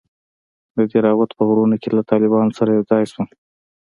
د 0.77 0.79
دهراوت 0.91 1.31
په 1.35 1.41
غرونو 1.47 1.75
کښې 1.81 1.89
له 1.97 2.03
طالبانو 2.11 2.55
سره 2.57 2.69
يوځاى 2.77 3.03
سوم. 3.11 3.27